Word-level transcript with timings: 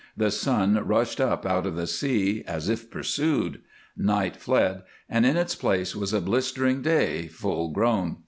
The 0.17 0.31
sun 0.31 0.83
rushed 0.87 1.21
up 1.21 1.45
out 1.45 1.67
of 1.67 1.75
the 1.75 1.85
sea 1.85 2.43
as 2.47 2.69
if 2.69 2.89
pursued; 2.89 3.61
night 3.95 4.35
fled, 4.35 4.81
and 5.07 5.27
in 5.27 5.37
its 5.37 5.53
place 5.53 5.95
was 5.95 6.11
a 6.11 6.19
blistering 6.19 6.81
day, 6.81 7.27
full 7.27 7.69
grown. 7.69 8.17